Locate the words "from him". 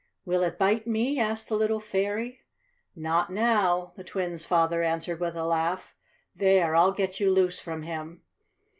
7.59-8.23